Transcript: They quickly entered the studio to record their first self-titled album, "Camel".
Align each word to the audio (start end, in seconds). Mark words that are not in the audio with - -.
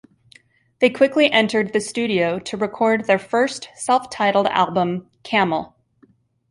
They 0.79 0.89
quickly 0.89 1.31
entered 1.31 1.73
the 1.73 1.79
studio 1.79 2.39
to 2.39 2.57
record 2.57 3.05
their 3.05 3.19
first 3.19 3.69
self-titled 3.75 4.47
album, 4.47 5.11
"Camel". 5.21 5.75